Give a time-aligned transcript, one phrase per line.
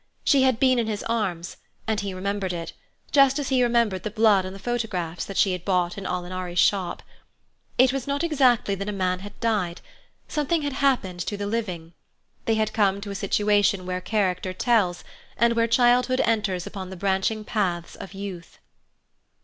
[0.23, 2.73] She had been in his arms, and he remembered it,
[3.11, 6.57] just as he remembered the blood on the photographs that she had bought in Alinari's
[6.57, 7.03] shop.
[7.77, 9.79] It was not exactly that a man had died;
[10.27, 11.93] something had happened to the living:
[12.45, 15.03] they had come to a situation where character tells,
[15.37, 18.57] and where childhood enters upon the branching paths of Youth.